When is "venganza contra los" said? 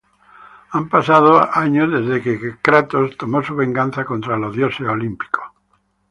3.55-4.55